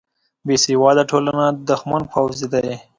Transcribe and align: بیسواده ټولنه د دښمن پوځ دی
بیسواده 0.47 1.03
ټولنه 1.11 1.43
د 1.53 1.57
دښمن 1.69 2.01
پوځ 2.11 2.35
دی 2.53 2.67